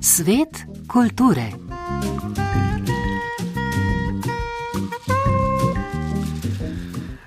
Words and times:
Svet 0.00 0.66
kulture. 0.88 1.52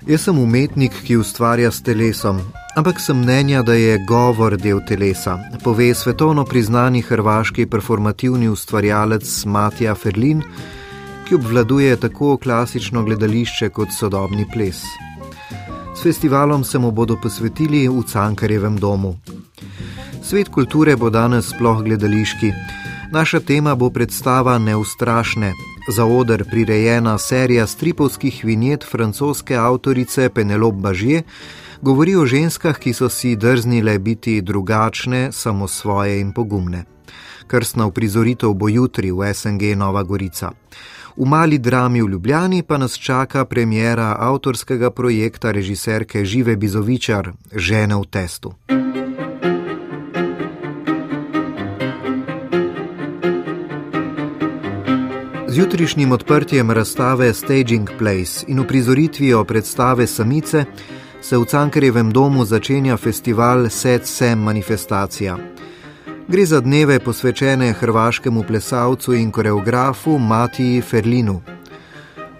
Jaz 0.06 0.20
sem 0.20 0.38
umetnik, 0.38 0.92
ki 1.06 1.16
ustvarja 1.16 1.70
s 1.72 1.80
telesom, 1.86 2.40
ampak 2.76 3.00
sem 3.00 3.16
mnenja, 3.16 3.62
da 3.62 3.72
je 3.78 3.96
govor 4.08 4.56
del 4.60 4.82
telesa, 4.84 5.38
pove 5.64 5.94
svetovno 5.94 6.44
priznani 6.44 7.00
hrvaški 7.06 7.66
performativni 7.66 8.48
ustvarjalec 8.52 9.44
Matija 9.46 9.94
Ferlin, 9.94 10.42
ki 11.32 11.36
obvladuje 11.36 11.96
tako 11.96 12.36
klasično 12.36 13.02
gledališče 13.02 13.68
kot 13.68 13.88
sodobni 13.98 14.44
ples. 14.52 14.82
S 15.96 16.02
festivalom 16.02 16.64
se 16.64 16.78
mu 16.78 16.90
bodo 16.90 17.16
posvetili 17.22 17.88
v 17.88 18.02
Cankarjevem 18.02 18.76
domu. 18.76 19.16
Svet 20.22 20.48
kulture 20.48 20.96
bo 20.96 21.10
danes 21.10 21.48
sploh 21.48 21.80
gledališki. 21.82 22.52
Naša 23.12 23.40
tema 23.40 23.74
bo 23.74 23.90
predstava 23.90 24.58
Neustrašne, 24.58 25.52
za 25.88 26.04
oder 26.04 26.44
prirejena 26.50 27.18
serija 27.18 27.66
stripovskih 27.66 28.44
vinjet 28.44 28.84
francoske 28.84 29.56
avtorice 29.56 30.28
Penelope 30.28 30.80
Bažje, 30.80 31.22
govori 31.80 32.16
o 32.16 32.26
ženskah, 32.26 32.76
ki 32.78 32.92
so 32.92 33.08
si 33.08 33.36
drznile 33.36 33.98
biti 33.98 34.40
drugačne, 34.40 35.32
samo 35.32 35.68
svoje 35.68 36.20
in 36.20 36.32
pogumne. 36.32 36.91
Krstna 37.52 37.86
uprizoritev 37.86 38.54
bo 38.54 38.68
jutri 38.68 39.10
v 39.12 39.28
SNG 39.34 39.76
Nova 39.76 40.02
Gorica. 40.02 40.56
V 41.16 41.28
mali 41.28 41.58
drami 41.58 42.00
v 42.02 42.08
Ljubljani 42.08 42.62
pa 42.62 42.78
nas 42.80 42.96
čaka 42.96 43.44
premjera 43.44 44.16
avtorskega 44.18 44.90
projekta 44.90 45.52
režiserke 45.52 46.24
Žive 46.24 46.56
Bizovičar 46.56 47.32
Žene 47.52 47.96
v 48.00 48.04
testu. 48.08 48.54
Z 55.48 55.58
jutrišnjim 55.58 56.12
odprtjem 56.12 56.70
razstave 56.70 57.34
Staging 57.34 57.90
Place 57.98 58.48
in 58.48 58.60
uprizoritvijo 58.60 59.44
predstave 59.44 60.06
Samice 60.06 60.64
se 61.20 61.36
v 61.36 61.44
Cankarjevem 61.44 62.12
domu 62.12 62.44
začenja 62.44 62.96
festival 62.96 63.68
Set 63.68 64.06
Sem 64.06 64.38
Manifestacija. 64.38 65.36
Gre 66.28 66.46
za 66.46 66.60
dneve 66.60 66.98
posvečene 66.98 67.72
hrvaškemu 67.72 68.42
plesalcu 68.42 69.14
in 69.14 69.30
koreografu 69.30 70.18
Matiji 70.18 70.80
Ferlinu. 70.80 71.40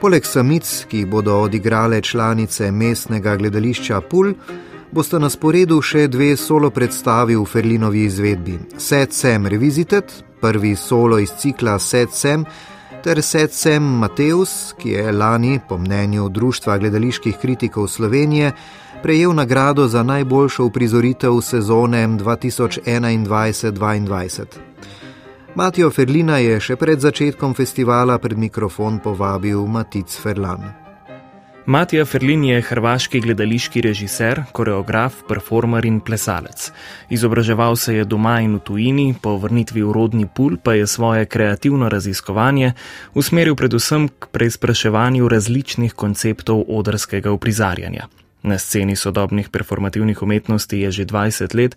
Poleg 0.01 0.25
samic, 0.27 0.87
ki 0.89 1.05
bodo 1.05 1.37
odigrale 1.41 2.01
članice 2.01 2.71
mestnega 2.71 3.37
gledališča 3.37 4.01
Pul, 4.01 4.35
bosta 4.93 5.19
na 5.19 5.31
sporedu 5.31 5.81
še 5.83 6.07
dve 6.09 6.37
solo 6.37 6.71
predstavi 6.71 7.37
v 7.37 7.45
Ferlinovi 7.45 8.05
izvedbi: 8.05 8.59
Set 8.79 9.13
Sem 9.13 9.47
Revisited, 9.47 10.05
prvi 10.41 10.77
solo 10.77 11.19
iz 11.19 11.33
cikla 11.39 11.79
Set 11.79 12.15
Sem 12.15 12.45
ter 13.03 13.22
Setsem 13.22 13.83
Mateus, 13.83 14.75
ki 14.78 14.91
je 14.91 15.12
lani, 15.12 15.61
po 15.69 15.78
mnenju 15.78 16.28
Društva 16.28 16.78
gledaliških 16.78 17.39
kritikov 17.39 17.89
Slovenije, 17.89 18.53
prejel 19.03 19.34
nagrado 19.34 19.89
za 19.89 20.03
najboljšo 20.03 20.64
uprizoritev 20.64 21.41
sezone 21.41 22.08
2021-2022. 22.08 24.45
Matijo 25.55 25.91
Ferlina 25.91 26.39
je 26.39 26.61
še 26.61 26.77
pred 26.77 27.00
začetkom 27.00 27.55
festivala 27.55 28.19
pred 28.19 28.39
mikrofon 28.39 28.98
povabil 28.98 29.67
Matic 29.67 30.19
Ferlan. 30.23 30.82
Matija 31.67 32.05
Ferlin 32.05 32.45
je 32.45 32.61
hrvaški 32.61 33.21
gledališki 33.21 33.81
režiser, 33.81 34.41
koreograf, 34.53 35.21
performer 35.29 35.85
in 35.87 36.01
plesalec. 36.01 36.73
Izobraževal 37.11 37.77
se 37.77 37.95
je 37.95 38.05
doma 38.05 38.41
in 38.41 38.57
v 38.57 38.61
tujini, 38.67 39.15
po 39.23 39.37
vrnitvi 39.39 39.83
v 39.83 39.92
rodni 39.95 40.27
pul 40.27 40.57
pa 40.59 40.75
je 40.75 40.86
svoje 40.86 41.27
kreativno 41.27 41.89
raziskovanje 41.89 42.73
usmeril 43.14 43.55
predvsem 43.55 44.09
k 44.09 44.27
preizpraševanju 44.33 45.29
različnih 45.29 45.95
konceptov 45.95 46.64
odrskega 46.69 47.31
uprizarjanja. 47.31 48.09
Na 48.42 48.58
sceni 48.58 48.97
sodobnih 48.97 49.48
performativnih 49.48 50.23
umetnosti 50.23 50.79
je 50.79 50.91
že 50.91 51.05
20 51.07 51.55
let, 51.55 51.77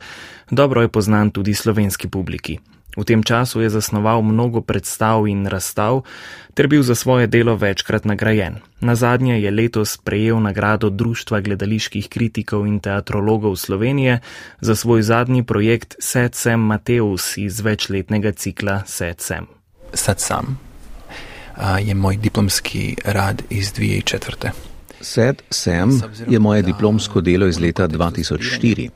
dobro 0.51 0.81
je 0.81 0.87
poznan 0.87 1.31
tudi 1.31 1.53
slovenski 1.53 2.07
publiki. 2.07 2.59
V 2.95 3.03
tem 3.03 3.23
času 3.23 3.59
je 3.61 3.69
zasnoval 3.69 4.23
mnogo 4.23 4.63
predstav 4.63 5.27
in 5.27 5.43
razstav, 5.47 6.07
ter 6.55 6.71
bil 6.71 6.83
za 6.83 6.95
svoje 6.95 7.27
delo 7.27 7.55
večkrat 7.55 8.05
nagrajen. 8.07 8.63
Na 8.79 8.95
zadnje 8.95 9.41
je 9.41 9.51
letos 9.51 9.97
prejel 9.97 10.39
nagrado 10.39 10.89
Društva 10.89 11.41
gledaliških 11.41 12.07
kritikov 12.07 12.67
in 12.67 12.79
teatrologov 12.79 13.55
Slovenije 13.55 14.19
za 14.61 14.75
svoj 14.75 15.01
zadnji 15.01 15.43
projekt 15.43 15.95
Set 15.99 16.35
Sem 16.35 16.59
Mateus 16.59 17.37
iz 17.37 17.59
večletnega 17.59 18.31
cikla 18.31 18.83
Set 18.85 19.21
Sem. 19.21 19.45
Set 19.93 20.19
Sem 20.19 20.57
je 21.79 21.95
moj 21.95 22.17
diplomski 22.17 22.95
rad 23.05 23.43
iz 23.49 23.73
2004. 23.73 24.74
Set 25.01 25.43
Sem 25.49 26.01
je 26.27 26.39
moje 26.39 26.61
diplomsko 26.61 27.21
delo 27.21 27.47
iz 27.47 27.59
leta 27.59 27.87
2004. 27.87 28.89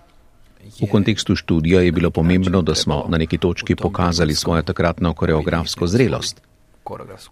V 0.81 0.87
kontekstu 0.91 1.35
študija 1.35 1.81
je 1.81 1.91
bilo 1.91 2.09
pomembno, 2.09 2.61
da 2.61 2.75
smo 2.75 3.05
na 3.09 3.17
neki 3.17 3.37
točki 3.37 3.75
pokazali 3.75 4.35
svojo 4.35 4.61
takratno 4.61 5.13
koreografsko 5.13 5.87
zrelost. 5.87 6.41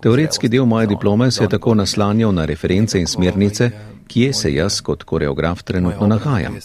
Teoretski 0.02 0.50
del 0.50 0.66
moje 0.66 0.88
diplome 0.88 1.32
se 1.32 1.44
je 1.44 1.50
tako 1.50 1.76
naslanjal 1.76 2.34
na 2.34 2.46
reference 2.46 3.00
in 3.00 3.08
smernice, 3.08 3.72
kje 4.08 4.34
se 4.34 4.54
jaz 4.54 4.82
kot 4.82 5.04
koreograf 5.04 5.64
trenutno 5.64 6.08
nahajam. 6.08 6.58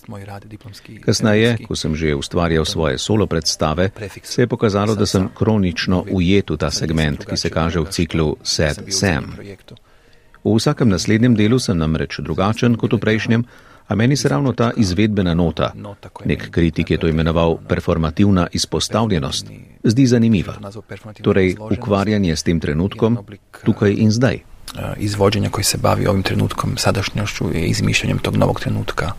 Kasneje, 1.01 1.57
ko 1.69 1.77
sem 1.77 1.97
že 1.97 2.15
ustvarjal 2.15 2.65
svoje 2.65 2.99
solo 2.99 3.27
predstave, 3.27 3.91
se 4.23 4.43
je 4.43 4.47
pokazalo, 4.47 4.95
da 4.95 5.07
sem 5.07 5.29
kronično 5.35 6.05
ujet 6.11 6.51
v 6.51 6.57
ta 6.57 6.71
segment, 6.71 7.25
ki 7.25 7.37
se 7.37 7.51
kaže 7.51 7.81
v 7.81 7.91
ciklu 7.91 8.37
Sad 8.43 8.85
Sam. 8.89 9.35
V 10.45 10.57
vsakem 10.57 10.89
naslednjem 10.89 11.35
delu 11.35 11.59
sem 11.59 11.79
namreč 11.79 12.19
drugačen 12.21 12.77
kot 12.77 12.93
v 12.93 12.99
prejšnjem, 12.99 13.45
A 13.89 13.95
meni 13.95 14.17
se 14.17 14.29
ravno 14.29 14.53
ta 14.53 14.71
izvedbena 14.77 15.35
nota, 15.35 15.73
nek 16.25 16.51
kritik 16.51 16.91
je 16.91 16.99
to 16.99 17.09
imenoval 17.09 17.59
performativna 17.69 18.47
izpostavljenost, 18.53 19.47
zdi 19.85 20.07
zanimiva. 20.07 20.55
Torej, 21.23 21.57
ukvarjanje 21.59 22.37
s 22.37 22.43
tem 22.43 22.61
trenutkom, 22.61 23.19
tukaj 23.65 23.95
in 23.99 24.11
zdaj. 24.11 24.39
Izvođenje, 24.97 25.51
ki 25.57 25.63
se 25.63 25.79
bavi 25.79 26.07
ovim 26.07 26.23
trenutkom, 26.23 26.77
sadašnjošću 26.77 27.51
in 27.55 27.65
izmišljanjem 27.65 28.19
tog 28.19 28.37
novog 28.37 28.61
trenutka. 28.61 29.13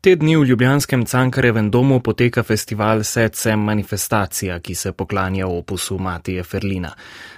Te 0.00 0.14
dni 0.16 0.32
v 0.36 0.46
Ljubljanskem 0.48 1.02
Cankarevem 1.04 1.66
domu 1.70 1.98
poteka 2.00 2.40
festival 2.42 3.02
Setsem 3.04 3.60
Manifestacija, 3.60 4.54
ki 4.64 4.74
se 4.74 4.92
poklanja 4.92 5.46
opusu 5.46 5.98
Matije 5.98 6.42
Ferlina. 6.42 6.94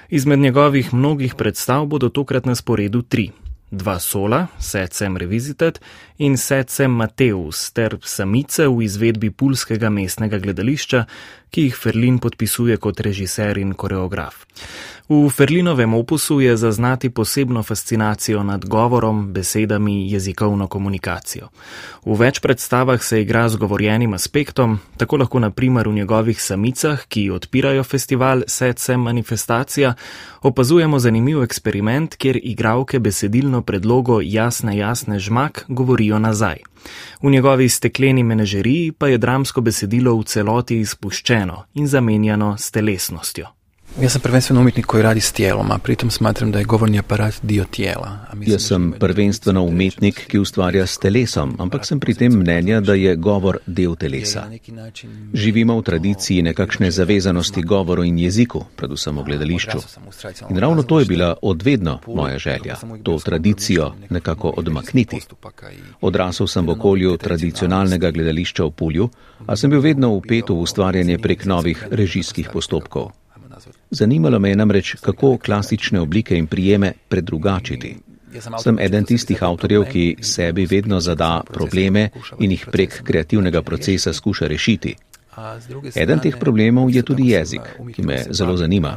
Izmed 0.09 0.39
njegovih 0.39 0.95
mnogih 0.95 1.34
predstav 1.34 1.87
bodo 1.87 2.09
tokrat 2.09 2.47
na 2.47 2.55
sporedu 2.55 3.03
tri 3.03 3.31
dva 3.71 3.99
sola, 3.99 4.47
Setsem 4.59 5.17
Revisited 5.17 5.81
in 6.19 6.37
Setsem 6.37 6.91
Mateus 6.91 7.71
ter 7.72 7.97
samice 8.05 8.69
v 8.69 8.84
izvedbi 8.84 9.31
pulskega 9.31 9.91
mestnega 9.91 10.39
gledališča, 10.39 11.05
ki 11.53 11.69
jih 11.69 11.77
Ferlin 11.77 12.17
podpisuje 12.19 12.79
kot 12.81 13.01
režiser 13.05 13.59
in 13.61 13.75
koreograf. 13.77 14.47
V 15.09 15.29
Ferlinovem 15.29 15.95
opusu 15.95 16.41
je 16.41 16.57
zaznati 16.57 17.11
posebno 17.11 17.63
fascinacijo 17.63 18.43
nad 18.43 18.65
govorom, 18.65 19.33
besedami, 19.33 20.13
jezikovno 20.13 20.67
komunikacijo. 20.67 21.51
V 22.05 22.17
več 22.17 22.41
predstavah 22.41 23.03
se 23.03 23.21
igra 23.21 23.49
z 23.49 23.61
govorjenim 23.61 24.15
aspektom, 24.15 24.79
tako 24.97 25.21
lahko 25.21 25.43
naprimer 25.45 25.89
v 25.89 25.93
njegovih 26.01 26.43
samicah, 26.43 27.05
ki 27.09 27.29
odpirajo 27.31 27.84
festival 27.84 28.43
Setsem 28.47 29.01
Manifestacija, 29.01 29.95
opazujemo 30.43 30.99
zanimiv 30.99 31.43
eksperiment, 31.43 32.17
kjer 32.17 32.41
igravke 32.43 32.99
besedilno 32.99 33.63
predlogo 33.63 34.21
jasne, 34.25 34.79
jasne 34.79 35.19
žmak 35.19 35.65
govorijo 35.69 36.19
nazaj. 36.19 36.72
V 37.23 37.31
njegovi 37.31 37.69
stekleni 37.69 38.23
menažeriji 38.23 38.93
pa 38.93 39.09
je 39.09 39.19
dramsko 39.19 39.61
besedilo 39.61 40.15
v 40.19 40.25
celoti 40.25 40.81
izpuščeno 40.81 41.65
in 41.75 41.87
zamenjano 41.87 42.57
s 42.59 42.71
telesnostjo. 42.71 43.47
Jaz 44.00 44.12
sem 44.12 44.21
prvenstveno 44.21 44.60
umetnik 44.60 44.86
koji 44.86 45.03
radi 45.03 45.21
s 45.21 45.33
tijelom, 45.33 45.71
a 45.71 45.78
pritom 45.78 46.10
smatram 46.10 46.53
da 46.53 46.59
je 46.59 46.65
govorni 46.65 46.98
aparat 46.98 47.34
dio 47.42 47.65
tijela. 47.65 48.18
Jaz 48.47 48.62
sem 48.62 48.92
prvenstveno 49.00 49.65
umetnik, 49.65 50.27
ki 50.27 50.39
ustvarja 50.39 50.86
s 50.86 50.98
telesom, 50.98 51.56
ampak 51.59 51.86
sem 51.86 52.00
pri 52.00 52.15
tem 52.15 52.33
mnenja, 52.33 52.80
da 52.80 52.94
je 52.94 53.16
govor 53.16 53.59
del 53.66 53.94
telesa. 53.97 54.47
Živimo 55.34 55.78
v 55.78 55.83
tradiciji 55.83 56.42
nekakšne 56.42 56.91
zavezanosti 56.91 57.62
govoru 57.62 58.04
in 58.04 58.18
jeziku, 58.18 58.65
predvsem 58.77 59.18
v 59.18 59.24
gledališču. 59.24 59.78
In 60.50 60.59
ravno 60.59 60.83
to 60.83 61.00
je 61.00 61.06
bila 61.06 61.34
odvedno 61.42 62.00
moja 62.06 62.38
želja, 62.38 62.77
to 63.03 63.18
tradicijo 63.18 63.92
nekako 64.10 64.54
odmakniti. 64.56 65.21
Odrasel 66.00 66.47
sem 66.47 66.66
v 66.66 66.71
okolju 66.71 67.16
tradicionalnega 67.16 68.10
gledališča 68.10 68.65
v 68.65 68.71
Pulju, 68.71 69.10
a 69.47 69.56
sem 69.56 69.71
bil 69.71 69.80
vedno 69.80 70.10
upet 70.10 70.48
v 70.48 70.53
ustvarjanje 70.53 71.18
prek 71.18 71.45
novih 71.45 71.86
režijskih 71.91 72.48
postopkov. 72.53 73.22
Zanimalo 73.92 74.39
me 74.39 74.48
je 74.48 74.56
namreč, 74.56 74.94
kako 75.00 75.36
klasične 75.39 76.00
oblike 76.00 76.36
in 76.36 76.47
prijeme 76.47 76.92
predrugačiti. 77.09 77.97
Sem 78.62 78.78
eden 78.80 79.04
tistih 79.04 79.42
avtorjev, 79.42 79.84
ki 79.92 80.16
sebi 80.21 80.66
vedno 80.66 81.00
zada 81.00 81.42
probleme 81.53 82.09
in 82.41 82.50
jih 82.50 82.66
prek 82.72 83.03
kreativnega 83.04 83.62
procesa 83.62 84.12
skuša 84.12 84.48
rešiti. 84.48 84.94
Eden 85.94 86.21
teh 86.21 86.39
problemov 86.41 86.91
je 86.91 87.03
tudi 87.03 87.28
jezik, 87.30 87.68
ki 87.94 88.03
me 88.03 88.24
zelo 88.30 88.56
zanima 88.56 88.97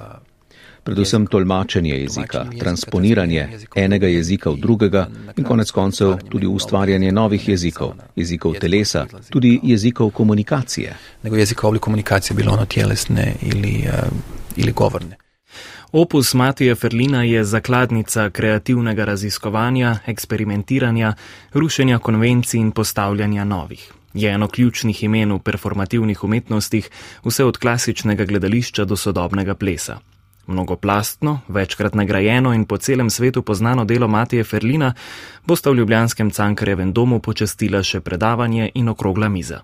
predvsem 0.86 1.25
tolmačenje 1.27 1.95
jezika, 1.98 2.45
transponiranje 2.59 3.48
enega 3.75 4.07
jezika 4.07 4.51
v 4.53 4.59
drugega 4.62 5.07
in 5.38 5.44
konec 5.44 5.71
koncev 5.71 6.13
tudi 6.30 6.48
ustvarjanje 6.48 7.12
novih 7.12 7.50
jezikov, 7.50 7.95
jezikov 8.15 8.59
telesa, 8.62 9.06
tudi 9.30 9.59
jezikov 9.63 10.12
komunikacije. 10.12 10.94
Nego 11.24 11.36
jezikovne 11.36 11.80
komunikacije 11.80 12.38
bilo 12.38 12.53
ono 12.53 12.65
tjelesne 12.65 13.33
ali, 13.51 13.74
uh, 13.88 14.44
ali 14.62 14.72
govorne. 14.72 15.18
Opus 15.92 16.34
Matija 16.34 16.75
Ferlina 16.75 17.24
je 17.24 17.44
zakladnica 17.44 18.30
kreativnega 18.30 19.06
raziskovanja, 19.06 19.98
eksperimentiranja, 20.06 21.13
rušenja 21.54 22.00
konvencij 22.00 22.60
in 22.60 22.72
postavljanja 22.72 23.44
novih. 23.44 23.94
Je 24.13 24.31
eno 24.31 24.48
ključnih 24.48 25.04
imen 25.04 25.31
v 25.31 25.40
performativnih 25.40 26.24
umetnostih, 26.24 26.90
vse 27.24 27.46
od 27.46 27.57
klasičnega 27.57 28.25
gledališča 28.25 28.86
do 28.86 28.96
sodobnega 28.96 29.56
plesa. 29.56 30.00
Mnogoplastno, 30.48 31.40
večkrat 31.48 31.96
nagrajeno 31.96 32.54
in 32.54 32.66
po 32.66 32.78
celem 32.78 33.10
svetu 33.10 33.42
poznano 33.42 33.86
delo 33.86 34.08
Matije 34.08 34.44
Ferlina 34.44 34.94
bosta 35.46 35.69
v 35.69 35.75
Ljubljanskem 35.75 36.31
Cankarjevem 36.31 36.94
domu 36.94 37.19
počastila 37.19 37.84
še 37.84 38.00
predavanje 38.00 38.72
in 38.74 38.90
okrogla 38.90 39.30
miza. 39.30 39.63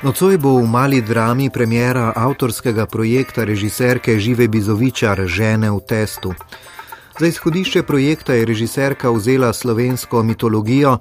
Nocoj 0.00 0.38
bo 0.40 0.56
v 0.56 0.64
mali 0.64 1.02
drami 1.04 1.50
premjera 1.52 2.12
avtorskega 2.16 2.86
projekta 2.88 3.44
režiserke 3.44 4.16
Žive 4.16 4.48
Bizovičar 4.48 5.28
Žene 5.28 5.68
v 5.68 5.80
testu. 5.84 6.32
Za 7.20 7.26
izhodišče 7.28 7.82
projekta 7.82 8.32
je 8.32 8.46
režiserka 8.48 9.10
vzela 9.12 9.52
slovensko 9.52 10.22
mitologijo, 10.22 10.98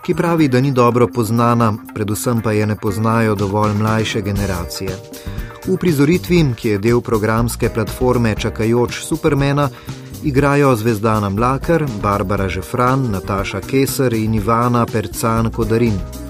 ki 0.00 0.14
pravi, 0.14 0.48
da 0.48 0.60
ni 0.64 0.72
dobro 0.72 1.08
poznana, 1.12 1.74
predvsem 1.94 2.40
pa 2.40 2.52
je 2.52 2.66
ne 2.66 2.76
poznajo 2.76 3.34
dovolj 3.34 3.74
mlajše 3.76 4.22
generacije. 4.24 4.96
V 5.68 5.76
prizoritvi, 5.76 6.54
ki 6.56 6.68
je 6.68 6.78
del 6.78 7.00
programske 7.04 7.68
platforme 7.68 8.32
Čakajoč 8.34 9.04
Supermena, 9.04 9.68
igrajo 10.24 10.72
Zvezdana 10.76 11.28
Mlakar, 11.28 11.84
Barbara 12.02 12.48
Žefran, 12.48 13.10
Nataša 13.12 13.60
Keser 13.60 14.16
in 14.16 14.40
Ivana 14.40 14.86
Percan 14.86 15.52
Kodarin. 15.52 16.27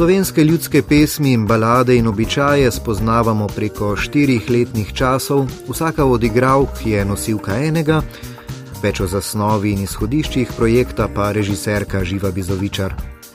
Slovenske 0.00 0.44
ljudske 0.44 0.80
pesmi 0.82 1.32
in 1.32 1.42
balade 1.46 1.96
in 1.96 2.06
običaje 2.06 2.70
spoznavamo 2.70 3.46
preko 3.56 3.96
štirih 3.96 4.46
letnih 4.50 4.92
časov, 4.96 5.44
vsaka 5.68 6.04
od 6.04 6.24
igralk 6.24 6.80
je 6.84 7.04
nosilka 7.04 7.58
enega, 7.60 7.98
več 8.82 9.02
o 9.04 9.06
zasnovi 9.06 9.74
in 9.74 9.82
izhodiščih 9.84 10.54
projekta 10.56 11.08
pa 11.14 11.26
režiserka 11.36 12.00
Živa 12.04 12.30
Bizovičar. 12.32 12.94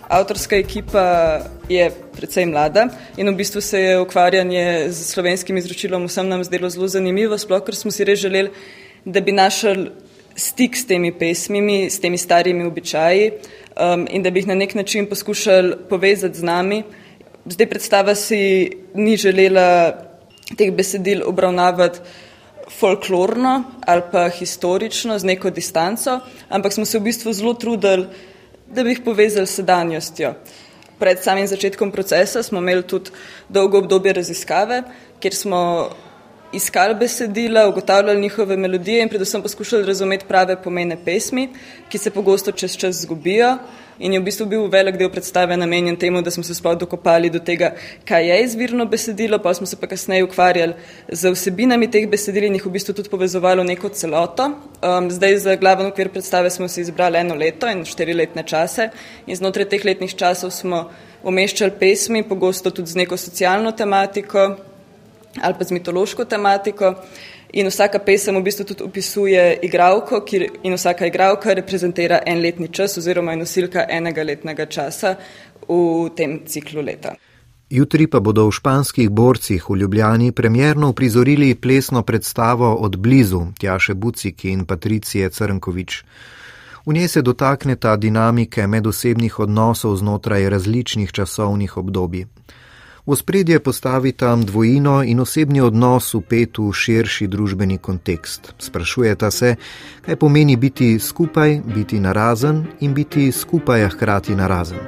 Avtorska 0.09 0.57
ekipa 0.57 1.05
je 1.69 1.85
precej 2.17 2.49
mlada 2.49 2.87
in 3.17 3.29
v 3.29 3.35
bistvu 3.43 3.61
se 3.61 3.83
je 3.83 4.01
ukvarjanje 4.01 4.89
z 4.89 5.05
slovenskim 5.05 5.61
izročilom 5.61 6.09
vsem 6.09 6.33
nam 6.33 6.41
zdelo 6.43 6.73
zelo 6.73 6.89
zanimivo, 6.89 7.37
sploh 7.37 7.61
ker 7.61 7.77
smo 7.77 7.93
si 7.93 8.09
res 8.09 8.25
želeli, 8.25 8.49
da 9.05 9.21
bi 9.21 9.37
našli 9.37 9.91
stik 10.35 10.75
s 10.77 10.85
temi 10.87 11.11
pesmimi, 11.11 11.89
s 11.89 11.99
temi 11.99 12.17
starimi 12.17 12.65
običaji 12.65 13.31
um, 13.31 14.07
in 14.09 14.23
da 14.23 14.31
bi 14.31 14.39
jih 14.39 14.47
na 14.47 14.55
nek 14.55 14.75
način 14.75 15.09
poskušali 15.09 15.75
povezati 15.89 16.37
z 16.37 16.43
nami. 16.43 16.83
Zdaj 17.45 17.69
predstava 17.69 18.15
si 18.15 18.71
ni 18.93 19.17
želela 19.17 19.93
teh 20.57 20.73
besedil 20.73 21.21
obravnavati 21.25 21.99
folklorno 22.79 23.63
ali 23.85 24.01
pa 24.11 24.29
historično 24.29 25.19
z 25.19 25.23
neko 25.23 25.49
distanco, 25.49 26.19
ampak 26.49 26.73
smo 26.73 26.85
se 26.85 26.99
v 26.99 27.03
bistvu 27.03 27.33
zelo 27.33 27.53
trudili, 27.53 28.07
da 28.67 28.83
bi 28.83 28.89
jih 28.89 29.01
povezali 29.05 29.47
s 29.47 29.55
sedanjostjo. 29.55 30.33
Pred 30.99 31.23
samim 31.23 31.47
začetkom 31.47 31.91
procesa 31.91 32.43
smo 32.43 32.59
imeli 32.59 32.83
tudi 32.83 33.11
dolgo 33.49 33.77
obdobje 33.77 34.13
raziskave, 34.13 34.83
kjer 35.19 35.35
smo 35.35 35.89
iskali 36.55 36.95
besedila, 36.95 37.67
ugotavljali 37.69 38.21
njihove 38.21 38.57
melodije 38.57 39.01
in 39.01 39.09
predvsem 39.09 39.41
poskušali 39.41 39.85
razumeti 39.85 40.25
prave 40.27 40.55
pomene 40.63 40.97
pesmi, 41.05 41.49
ki 41.89 41.97
se 41.97 42.11
pogosto 42.11 42.51
čez 42.51 42.77
čas 42.77 43.01
zgubijo. 43.01 43.57
In 43.99 44.13
je 44.13 44.19
v 44.19 44.23
bistvu 44.27 44.45
bil 44.51 44.65
velik 44.67 44.97
del 44.99 45.09
predstave 45.09 45.55
namenjen 45.57 45.95
temu, 45.95 46.21
da 46.21 46.31
smo 46.31 46.43
se 46.43 46.53
sploh 46.55 46.75
dokopali 46.77 47.29
do 47.29 47.39
tega, 47.39 47.71
kaj 48.05 48.27
je 48.27 48.41
izvirno 48.43 48.85
besedilo, 48.85 49.39
pa 49.39 49.53
smo 49.53 49.65
se 49.65 49.79
pa 49.79 49.87
kasneje 49.87 50.23
ukvarjali 50.23 50.73
z 51.07 51.31
vsebinami 51.31 51.87
teh 51.91 52.09
besedil 52.09 52.43
in 52.43 52.57
jih 52.59 52.65
v 52.65 52.73
bistvu 52.75 52.93
tudi 52.93 53.09
povezovali 53.09 53.63
v 53.63 53.69
neko 53.71 53.89
celoto. 53.89 54.49
Um, 54.83 55.07
zdaj 55.11 55.37
za 55.47 55.55
glaven 55.55 55.87
okvir 55.87 56.11
predstave 56.11 56.49
smo 56.49 56.67
si 56.67 56.81
izbrali 56.81 57.17
eno 57.23 57.35
leto 57.35 57.71
in 57.71 57.85
štiri 57.85 58.13
letne 58.13 58.43
čase 58.43 58.89
in 59.27 59.35
znotraj 59.35 59.69
teh 59.71 59.85
letnih 59.85 60.15
časov 60.15 60.51
smo 60.51 60.89
umeščali 61.23 61.79
pesmi, 61.79 62.23
pogosto 62.23 62.71
tudi 62.71 62.91
z 62.91 62.99
neko 62.99 63.17
socialno 63.17 63.71
tematiko, 63.71 64.57
ali 65.41 65.55
pa 65.57 65.63
z 65.63 65.71
mitološko 65.71 66.25
tematiko. 66.25 66.95
In 67.53 67.67
vsaka 67.67 67.99
pesem 67.99 68.35
v 68.35 68.43
bistvu 68.43 68.65
tudi 68.65 68.83
opisuje 68.83 69.59
igralko, 69.63 70.25
in 70.63 70.73
vsaka 70.73 71.05
igralka 71.05 71.53
reprezentira 71.53 72.19
en 72.25 72.41
letni 72.41 72.67
čas 72.67 72.97
oziroma 72.97 73.31
je 73.31 73.37
nosilka 73.37 73.85
enega 73.89 74.23
letnega 74.23 74.65
časa 74.65 75.15
v 75.67 76.09
tem 76.15 76.41
ciklu 76.45 76.81
leta. 76.81 77.15
Jutri 77.69 78.05
pa 78.07 78.19
bodo 78.19 78.45
v 78.45 78.51
španskih 78.53 79.09
borcih 79.09 79.63
v 79.69 79.75
Ljubljani 79.75 80.31
premjerno 80.31 80.89
uprizorili 80.89 81.55
plesno 81.55 82.03
predstavo 82.03 82.75
od 82.75 82.97
blizu 82.97 83.41
Tjaše 83.59 83.93
Buciki 83.93 84.49
in 84.49 84.65
Patricije 84.65 85.29
Crnkovič. 85.29 86.03
V 86.85 86.93
njej 86.93 87.07
se 87.07 87.21
dotakneta 87.21 87.95
dinamike 87.95 88.67
medosebnih 88.67 89.39
odnosov 89.39 89.95
znotraj 89.95 90.49
različnih 90.49 91.11
časovnih 91.11 91.77
obdobij. 91.77 92.25
V 93.07 93.15
spredje 93.15 93.59
postavita 93.59 94.35
dvojino 94.35 95.03
in 95.03 95.19
osebni 95.19 95.61
odnos 95.61 96.13
upet 96.17 96.57
v 96.57 96.71
širši 96.73 97.27
družbeni 97.29 97.77
kontekst. 97.77 98.55
Sprašujeta 98.57 99.29
se, 99.31 99.55
kaj 100.01 100.15
pomeni 100.15 100.55
biti 100.57 100.99
skupaj, 100.99 101.61
biti 101.75 101.99
narazen 101.99 102.63
in 102.81 102.93
biti 102.97 103.31
skupaj, 103.31 103.83
a 103.85 103.89
hkrati 103.93 104.35
narazen. 104.35 104.79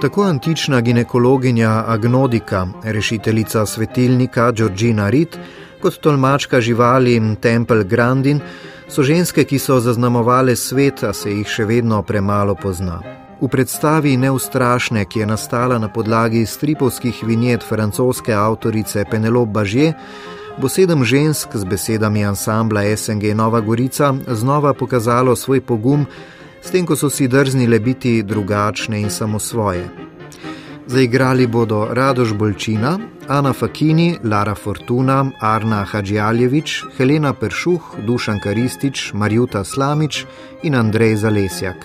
Tako 0.00 0.22
antična 0.22 0.80
ginekologinja 0.80 1.84
Agnodika, 1.86 2.66
rešiteljica 2.84 3.66
svetilnika 3.66 4.52
Georgina 4.52 5.10
Rit, 5.10 5.36
kot 5.82 6.00
tolmačka 6.00 6.60
živali 6.60 7.20
Temple 7.40 7.84
Grandin, 7.84 8.40
so 8.88 9.02
ženske, 9.02 9.44
ki 9.44 9.58
so 9.58 9.80
zaznamovale 9.80 10.56
svet, 10.56 11.02
a 11.02 11.12
se 11.12 11.30
jih 11.30 11.48
še 11.48 11.64
vedno 11.64 12.02
premalo 12.02 12.54
pozna. 12.54 13.00
V 13.40 13.48
predstavi 13.52 14.16
Neustrašne, 14.16 15.04
ki 15.04 15.20
je 15.20 15.26
nastala 15.26 15.78
na 15.78 15.88
podlagi 15.92 16.46
stripovskih 16.46 17.20
vinjet 17.26 17.66
francoske 17.66 18.32
avtorice 18.32 19.04
Penelope 19.10 19.52
Bažje, 19.52 19.92
bo 20.56 20.68
sedem 20.72 21.04
žensk 21.04 21.52
z 21.52 21.68
besedami 21.68 22.24
ansambla 22.24 22.86
SNG 22.96 23.36
Nova 23.36 23.60
Gorica 23.60 24.14
znova 24.26 24.72
pokazalo 24.74 25.36
svoj 25.36 25.60
pogum, 25.60 26.06
s 26.62 26.72
tem, 26.72 26.86
ko 26.86 26.96
so 26.96 27.10
si 27.10 27.28
drznile 27.28 27.78
biti 27.78 28.22
drugačne 28.22 29.00
in 29.00 29.10
samo 29.10 29.38
svoje. 29.38 30.05
Zaigrali 30.86 31.46
bodo 31.46 31.88
Radoš 31.90 32.32
Bolčina, 32.32 32.98
Ana 33.28 33.52
Fakini, 33.52 34.18
Lara 34.22 34.54
Fortuna, 34.54 35.30
Arna 35.40 35.82
Hadžjaljevič, 35.84 36.84
Helena 36.98 37.32
Peršuh, 37.32 37.98
Dušan 38.06 38.38
Karistič, 38.40 39.10
Marjuta 39.12 39.64
Slamič 39.64 40.24
in 40.62 40.78
Andrej 40.78 41.16
Zalesjak. 41.26 41.82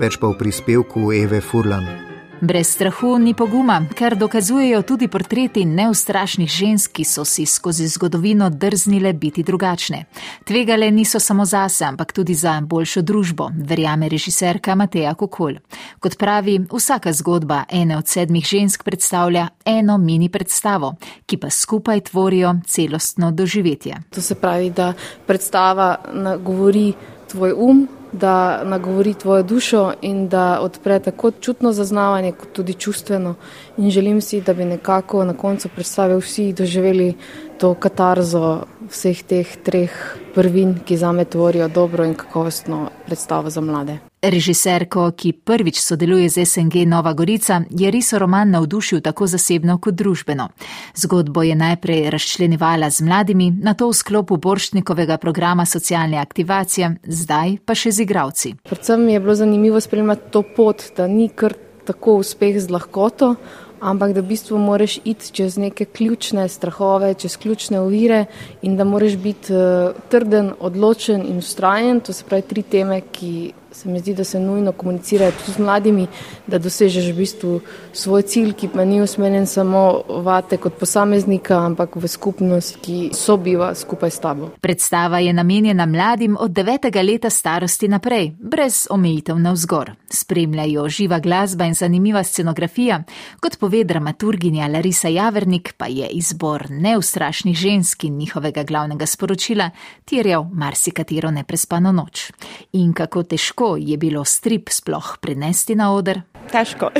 Več 0.00 0.16
pa 0.16 0.32
v 0.32 0.40
prispevku 0.40 1.12
Eve 1.12 1.44
Furlan. 1.44 2.11
Brez 2.42 2.68
strahu 2.68 3.18
ni 3.18 3.34
poguma, 3.34 3.84
kar 3.94 4.16
dokazujejo 4.18 4.80
tudi 4.82 5.06
portreti 5.08 5.62
neustrašnih 5.64 6.48
žensk, 6.50 6.90
ki 6.92 7.04
so 7.04 7.22
si 7.24 7.44
skozi 7.46 7.86
zgodovino 7.86 8.48
drznile 8.50 9.12
biti 9.12 9.42
drugačne. 9.42 10.04
Tvegale 10.44 10.90
niso 10.90 11.20
samo 11.20 11.44
zase, 11.44 11.84
ampak 11.84 12.12
tudi 12.12 12.34
za 12.34 12.56
boljšo 12.60 13.02
družbo, 13.02 13.50
verjame 13.54 14.08
režiserka 14.08 14.74
Mateja 14.74 15.14
Kokol. 15.14 15.54
Kot 16.00 16.18
pravi, 16.18 16.58
vsaka 16.72 17.12
zgodba 17.12 17.62
ene 17.70 17.96
od 17.96 18.08
sedmih 18.08 18.44
žensk 18.44 18.82
predstavlja 18.84 19.48
eno 19.64 19.98
mini 19.98 20.28
predstavo, 20.28 20.94
ki 21.26 21.36
pa 21.36 21.50
skupaj 21.50 22.00
tvorijo 22.10 22.56
celostno 22.66 23.30
doživetje. 23.30 24.02
To 24.10 24.20
se 24.20 24.34
pravi, 24.34 24.70
da 24.70 24.92
predstava 25.26 25.96
govori 26.44 26.92
tvoj 27.32 27.52
um, 27.56 27.88
da 28.12 28.64
nagovori 28.64 29.14
tvojo 29.14 29.42
dušo 29.42 29.92
in 30.02 30.28
da 30.28 30.60
odpre 30.60 30.98
tako 31.00 31.30
čutno 31.30 31.72
zaznavanje, 31.72 32.32
kot 32.32 32.52
tudi 32.52 32.74
čustveno. 32.74 33.34
In 33.76 33.90
želim 33.90 34.20
si, 34.20 34.40
da 34.40 34.54
bi 34.54 34.64
nekako 34.64 35.24
na 35.24 35.34
koncu 35.34 35.68
predstave 35.68 36.16
vsi 36.16 36.52
doživeli 36.52 37.14
to 37.58 37.74
katarzo 37.74 38.64
vseh 38.90 39.22
teh 39.22 39.56
treh 39.64 39.92
prvin, 40.34 40.78
ki 40.84 40.96
zame 40.96 41.24
tvorijo 41.24 41.68
dobro 41.68 42.04
in 42.04 42.14
kakovostno 42.14 42.88
predstavo 43.06 43.50
za 43.50 43.60
mlade. 43.60 44.11
Režiserko, 44.22 45.08
ki 45.18 45.32
prvič 45.32 45.80
sodeluje 45.82 46.28
z 46.30 46.44
SNG 46.46 46.86
Nova 46.86 47.10
Gorica, 47.12 47.62
je 47.70 47.90
riso 47.90 48.18
roman 48.18 48.50
navdušil 48.50 49.00
tako 49.02 49.26
zasebno 49.26 49.78
kot 49.82 49.94
družbeno. 49.98 50.48
Zgodbo 50.94 51.42
je 51.42 51.56
najprej 51.58 52.10
razčlenjevala 52.10 52.90
z 52.90 53.02
mladimi, 53.02 53.50
na 53.50 53.74
to 53.74 53.88
v 53.90 53.96
sklopu 53.98 54.36
Borštnikovega 54.36 55.16
programa 55.18 55.66
socialne 55.66 56.20
aktivacije, 56.22 56.90
zdaj 57.02 57.56
pa 57.66 57.74
še 57.74 57.90
z 57.90 58.04
igravci. 58.06 58.52
Predvsem 58.62 59.08
je 59.08 59.20
bilo 59.20 59.34
zanimivo 59.34 59.80
spremljati 59.80 60.30
to 60.30 60.42
pot, 60.56 60.84
da 60.96 61.06
ni 61.10 61.26
kar 61.28 61.56
tako 61.84 62.20
uspeh 62.22 62.60
z 62.62 62.70
lahkoto, 62.70 63.34
ampak 63.82 64.14
da 64.14 64.22
v 64.22 64.30
bistvu 64.30 64.58
moraš 64.58 65.00
iti 65.04 65.32
čez 65.34 65.56
neke 65.58 65.84
ključne 65.84 66.46
strahove, 66.48 67.14
čez 67.18 67.34
ključne 67.36 67.80
ovire 67.80 68.26
in 68.62 68.76
da 68.78 68.86
moraš 68.86 69.18
biti 69.18 69.50
uh, 69.50 69.98
trden, 70.08 70.52
odločen 70.60 71.26
in 71.26 71.42
ustrajen. 71.42 72.00
To 72.06 72.14
se 72.14 72.22
pravi 72.24 72.46
tri 72.46 72.62
teme, 72.62 73.00
ki 73.10 73.52
se 73.72 73.88
mi 73.88 73.98
zdi, 73.98 74.14
da 74.14 74.24
se 74.24 74.40
nujno 74.40 74.72
komunicirajo 74.72 75.32
tudi 75.32 75.52
z 75.52 75.58
mladimi, 75.58 76.06
da 76.46 76.58
dosežeš 76.58 77.10
v 77.12 77.16
bistvu 77.16 77.60
svoj 77.92 78.22
cilj, 78.22 78.52
ki 78.52 78.68
pa 78.68 78.84
ni 78.84 79.00
usmerjen 79.02 79.46
samo 79.46 80.02
vate 80.08 80.56
kot 80.56 80.76
posameznika, 80.80 81.56
ampak 81.56 81.96
v 81.96 82.08
skupnost, 82.08 82.76
ki 82.82 83.10
sobiva 83.16 83.74
skupaj 83.74 84.10
s 84.10 84.20
tabo. 84.20 84.50
Predstava 84.60 85.18
je 85.18 85.32
namenjena 85.32 85.86
mladim 85.86 86.36
od 86.40 86.50
devetega 86.50 87.02
leta 87.02 87.30
starosti 87.30 87.88
naprej, 87.88 88.32
brez 88.40 88.86
omejitev 88.90 89.38
na 89.38 89.52
vzgor. 89.52 89.92
Spremljajo 90.10 90.88
živa 90.88 91.18
glasba 91.18 91.64
in 91.64 91.74
zanimiva 91.74 92.22
scenografija. 92.24 93.02
Kot 93.40 93.56
pove 93.58 93.84
dramaturginja 93.84 94.68
Larisa 94.68 95.08
Javernik, 95.08 95.74
pa 95.76 95.86
je 95.86 96.08
izbor 96.08 96.66
neustrašnih 96.70 97.56
žensk 97.56 98.04
in 98.04 98.16
njihovega 98.16 98.62
glavnega 98.62 99.06
sporočila 99.06 99.70
terjal 100.04 100.44
marsikatero 100.52 101.30
neprespano 101.30 101.92
noč. 101.92 102.30
In 102.72 102.92
kako 102.92 103.22
težko 103.22 103.61
težko 103.62 103.76
je 103.78 103.96
bilo 103.96 104.24
strip 104.24 104.70
sploh 104.70 105.18
prenesti 105.20 105.74
na 105.74 105.94
oder? 105.94 106.22
Težko. 106.50 106.90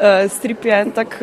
Eh, 0.00 0.28
strip 0.28 0.64
je 0.64 0.72
en 0.72 0.90
tak. 0.96 1.20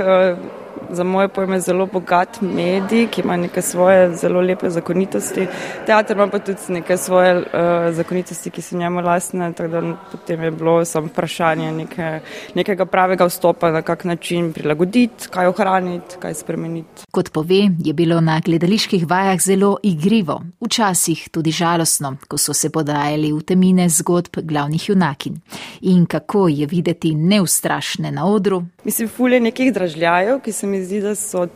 Za 0.90 1.04
moje 1.04 1.28
pojme 1.28 1.60
zelo 1.60 1.86
bogat 1.86 2.42
medij, 2.42 3.08
ki 3.08 3.22
ima 3.22 3.38
neke 3.38 3.62
svoje 3.62 4.16
zelo 4.16 4.42
lepe 4.42 4.70
zakonitosti. 4.70 5.48
Teater 5.86 6.18
ima 6.18 6.28
pa 6.28 6.40
tudi 6.40 6.60
neke 6.70 6.98
svoje 6.98 7.38
uh, 7.38 7.44
zakonitosti, 7.92 8.50
ki 8.50 8.62
so 8.62 8.78
njemu 8.78 9.02
lastne, 9.02 9.54
tako 9.54 9.70
da 9.70 9.82
potem 10.12 10.44
je 10.44 10.52
bilo 10.52 10.86
samo 10.86 11.08
vprašanje 11.08 11.72
neke, 11.72 12.20
nekega 12.56 12.86
pravega 12.86 13.26
vstopa, 13.26 13.72
na 13.72 13.82
kak 13.82 14.04
način 14.04 14.54
prilagoditi, 14.54 15.28
kaj 15.30 15.48
ohraniti, 15.48 16.16
kaj 16.20 16.34
spremeniti. 16.34 17.06
Kot 17.12 17.32
pove, 17.32 17.70
je 17.80 17.94
bilo 17.94 18.22
na 18.22 18.40
gledaliških 18.46 19.08
vajah 19.10 19.42
zelo 19.42 19.78
igrivo, 19.84 20.42
včasih 20.66 21.30
tudi 21.32 21.52
žalostno, 21.52 22.16
ko 22.28 22.38
so 22.38 22.54
se 22.54 22.70
podajali 22.70 23.32
v 23.34 23.42
temine 23.42 23.90
zgodb 23.90 24.40
glavnih 24.44 24.90
junakin. 24.90 25.40
In 25.82 26.06
kako 26.06 26.48
je 26.48 26.66
videti 26.66 27.16
neustrašne 27.16 28.12
na 28.12 28.26
odru? 28.26 28.64
Mislim, 28.84 29.10
fulje 29.10 29.40
nekih 29.40 29.74
dražljajev, 29.74 30.40
ki 30.40 30.52
se 30.52 30.68
mi 30.68 30.77
zdi, 30.86 31.02
da 31.04 31.16
so 31.16 31.48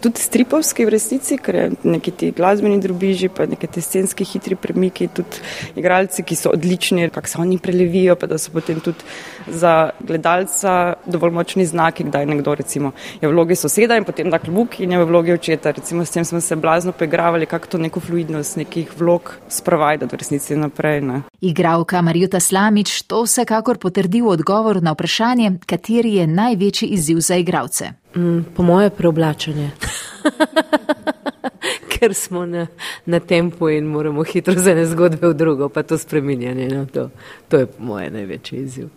tudi 0.00 0.20
stripovski 0.20 0.84
v 0.84 0.94
resnici, 0.94 1.38
ker 1.38 1.54
je 1.54 1.66
neki 1.84 2.10
ti 2.10 2.30
glasbeni 2.36 2.80
drobiži, 2.80 3.28
pa 3.28 3.46
neki 3.46 3.66
ti 3.66 3.80
scenski 3.80 4.24
hitri 4.24 4.56
premiki, 4.56 5.08
tudi 5.08 5.42
igralci, 5.76 6.22
ki 6.22 6.36
so 6.36 6.52
odlični, 6.54 7.10
kako 7.10 7.28
se 7.28 7.38
oni 7.40 7.58
prelevijo, 7.58 8.16
pa 8.16 8.26
da 8.26 8.38
so 8.38 8.52
potem 8.52 8.80
tudi 8.80 9.04
za 9.48 9.90
gledalca 10.00 10.94
dovolj 11.06 11.34
močni 11.36 11.66
znaki, 11.66 12.04
kdaj 12.08 12.26
nekdo 12.26 12.54
recimo 12.54 12.92
je 13.20 13.28
v 13.28 13.32
vlogi 13.32 13.56
soseda 13.56 13.96
in 13.96 14.04
potem 14.04 14.30
da 14.30 14.38
klubuk 14.38 14.80
in 14.80 14.92
je 14.92 14.98
v 14.98 15.08
vlogi 15.08 15.32
očeta. 15.32 15.70
Recimo 15.70 16.04
s 16.04 16.10
tem 16.10 16.24
smo 16.24 16.40
se 16.40 16.56
blazno 16.56 16.92
poigravali, 16.92 17.46
kako 17.46 17.66
to 17.66 17.78
neko 17.78 18.00
fluidnost 18.00 18.56
nekih 18.56 18.90
vlog 18.98 19.34
sprovajda 19.48 20.06
v 20.06 20.18
resnici 20.18 20.56
naprej. 20.56 21.00
Ne. 21.00 21.22
Igravka 21.40 22.02
Marjuta 22.02 22.40
Slamič 22.40 23.02
to 23.02 23.22
vsekakor 23.24 23.78
potrdi 23.78 24.20
v 24.20 24.28
odgovor 24.28 24.82
na 24.82 24.92
vprašanje, 24.92 25.52
kateri 25.66 26.14
je 26.14 26.26
največji 26.26 26.88
izziv 26.88 27.20
za 27.20 27.36
igralce. 27.36 27.92
Mm, 28.16 28.42
po 28.56 28.62
moje 28.62 28.90
preoblačanje. 28.90 29.70
Ker 31.92 32.14
smo 32.14 32.46
na, 32.46 32.66
na 33.06 33.20
tempu 33.20 33.68
in 33.68 33.86
moramo 33.86 34.24
hitro 34.24 34.54
z 34.56 34.72
ene 34.72 34.86
zgodbe 34.86 35.28
v 35.28 35.34
drugo, 35.34 35.68
pa 35.68 35.82
to 35.82 35.98
spreminjanje. 35.98 36.68
No, 36.68 36.86
to, 36.86 37.10
to 37.48 37.56
je 37.56 37.66
po 37.66 37.84
moje 37.84 38.10
največji 38.10 38.58
izziv. 38.58 38.88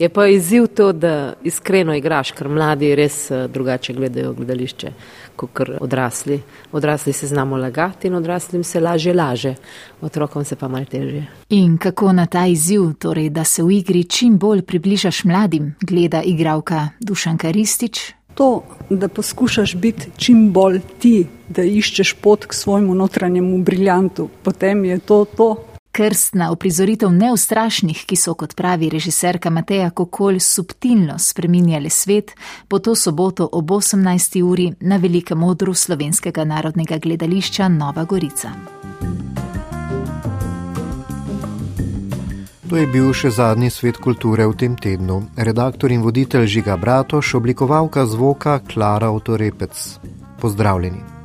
Je 0.00 0.08
pa 0.08 0.26
izziv 0.26 0.66
to, 0.66 0.92
da 0.92 1.34
iskreno 1.44 1.94
igraš, 1.94 2.30
ker 2.32 2.48
mladi 2.48 2.94
res 2.96 3.30
eh, 3.30 3.48
drugače 3.52 3.92
gledajo 3.92 4.32
gledališče 4.32 4.92
kot 5.36 5.60
odrasli. 5.80 6.40
Odrasli 6.72 7.12
se 7.12 7.26
znamo 7.26 7.56
lagati 7.56 8.08
in 8.08 8.14
odraslim 8.14 8.64
se 8.64 8.80
laže 8.80 9.12
laže, 9.12 9.54
otrokom 10.00 10.44
se 10.44 10.56
pa 10.56 10.68
mal 10.68 10.84
težje. 10.84 11.26
In 11.48 11.76
kako 11.78 12.12
na 12.12 12.26
ta 12.26 12.46
izziv, 12.46 12.94
torej 12.98 13.28
da 13.30 13.44
se 13.44 13.62
v 13.62 13.76
igri 13.76 14.04
čim 14.04 14.38
bolj 14.38 14.62
približaš 14.62 15.24
mladim, 15.24 15.74
gleda 15.80 16.22
igravka 16.22 16.88
Dušanka 17.00 17.50
Ristič, 17.50 18.00
to, 18.40 18.62
da 18.90 19.08
poskušaš 19.08 19.74
biti 19.74 20.06
čim 20.16 20.52
bolj 20.52 20.80
ti, 20.98 21.26
da 21.48 21.62
iščeš 21.62 22.14
pot 22.22 22.46
k 22.46 22.54
svojemu 22.54 22.94
notranjemu 22.94 23.58
briljantu, 23.62 24.28
potem 24.42 24.84
je 24.84 24.98
to 24.98 25.24
to. 25.24 25.56
Krstna 25.92 26.48
uprizoritev 26.52 27.12
neustrašnih, 27.12 28.04
ki 28.06 28.16
so, 28.16 28.34
kot 28.34 28.54
pravi 28.56 28.88
režiserka 28.88 29.50
Mateja 29.50 29.90
Kokol, 29.90 30.40
subtilno 30.40 31.18
spreminjali 31.18 31.90
svet, 31.90 32.32
bo 32.70 32.78
to 32.78 32.94
soboto 32.94 33.48
ob 33.52 33.70
18. 33.76 34.42
uri 34.42 34.72
na 34.80 34.96
velikem 34.96 35.42
odru 35.42 35.74
slovenskega 35.74 36.44
narodnega 36.44 36.98
gledališča 36.98 37.68
Nova 37.68 38.04
Gorica. 38.04 38.56
To 42.70 42.78
je 42.78 42.86
bil 42.86 43.08
še 43.10 43.32
zadnji 43.34 43.66
svet 43.66 43.96
kulture 43.98 44.46
v 44.46 44.54
tem 44.54 44.78
tednu. 44.78 45.16
Redaktor 45.34 45.90
in 45.90 46.06
voditelj 46.06 46.46
Žiga 46.46 46.78
Bratoš, 46.78 47.34
oblikovalka 47.42 48.06
zvoka 48.06 48.60
Klara 48.62 49.10
Otorepec. 49.10 49.74
Pozdravljeni. 50.38 51.19